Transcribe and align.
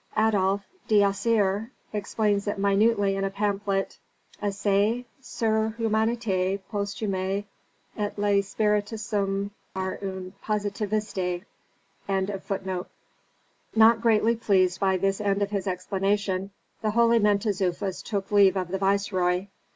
Adolf 0.17 0.61
d'Assier 0.87 1.69
explains 1.93 2.47
it 2.47 2.57
minutely 2.57 3.15
in 3.15 3.23
a 3.23 3.29
pamphlet 3.29 3.99
"Essai 4.41 5.05
sur 5.21 5.75
l'humanité 5.77 6.59
posthume 6.71 7.43
et 7.99 8.11
le 8.17 8.41
spiritisme, 8.41 9.51
par 9.75 9.99
un 10.01 10.33
positiviste." 10.43 11.43
Not 13.75 14.01
greatly 14.01 14.35
pleased 14.35 14.79
by 14.79 14.97
this 14.97 15.21
end 15.21 15.43
of 15.43 15.51
his 15.51 15.67
explanation, 15.67 16.49
the 16.81 16.89
holy 16.89 17.19
Mentezufis 17.19 18.01
took 18.01 18.31
leave 18.31 18.57
of 18.57 18.69
the 18.69 18.79
viceroy. 18.79 19.45